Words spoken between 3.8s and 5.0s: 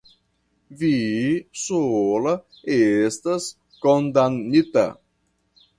kondamnita!